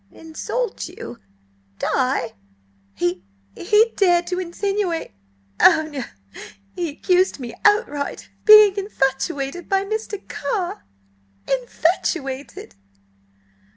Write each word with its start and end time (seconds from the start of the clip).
"Insult 0.09 0.87
you? 0.87 1.19
Di!" 1.77 2.31
"He–he 2.95 3.91
dared 3.95 4.25
to 4.25 4.39
insinuate–oh 4.39 5.83
no! 5.91 6.03
he 6.75 6.89
accused 6.89 7.39
me 7.39 7.53
outright—of 7.63 8.29
being 8.43 8.77
infatuated 8.77 9.69
by 9.69 9.85
Mr. 9.85 10.27
Carr! 10.27 10.85
Infatuated!" 11.47 12.73